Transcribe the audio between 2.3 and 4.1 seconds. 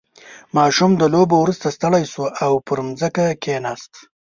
او پر ځمکه کښېناست.